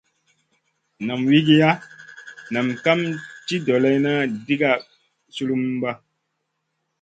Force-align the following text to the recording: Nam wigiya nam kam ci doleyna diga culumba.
Nam 1.05 1.21
wigiya 1.31 1.69
nam 2.53 2.67
kam 2.83 2.99
ci 3.45 3.55
doleyna 3.65 4.13
diga 4.45 4.71
culumba. 5.33 5.91